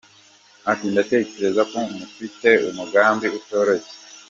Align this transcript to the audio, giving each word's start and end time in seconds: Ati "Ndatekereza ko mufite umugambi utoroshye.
Ati 0.71 0.85
"Ndatekereza 0.91 1.61
ko 1.71 1.77
mufite 1.97 2.49
umugambi 2.69 3.27
utoroshye. 3.39 3.95